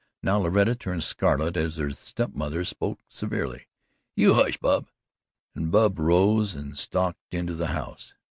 [0.23, 3.67] Now Loretta turned scarlet as the step mother spoke severely:
[4.15, 4.87] "You hush, Bub,"
[5.53, 8.15] and Bub rose and stalked into the house.